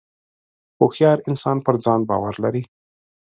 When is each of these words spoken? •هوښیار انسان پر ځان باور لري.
•هوښیار 0.79 1.17
انسان 1.29 1.57
پر 1.65 1.75
ځان 1.85 1.99
باور 2.09 2.35
لري. 2.43 2.63